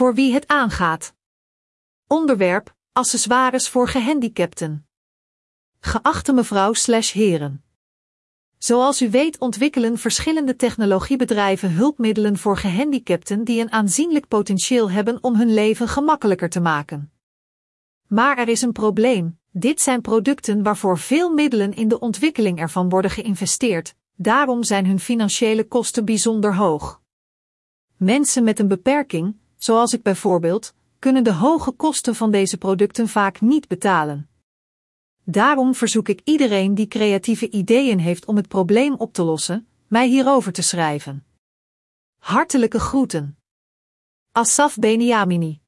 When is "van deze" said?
32.14-32.58